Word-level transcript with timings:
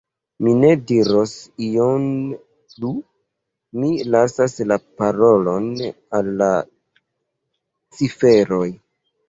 Mi 0.45 0.51
ne 0.59 0.69
diros 0.91 1.33
ion 1.65 2.07
plu; 2.71 2.91
mi 3.81 3.91
lasas 4.17 4.57
la 4.73 4.79
parolon 5.03 5.71
al 6.21 6.35
la 6.43 6.51
ciferoj. 8.01 8.69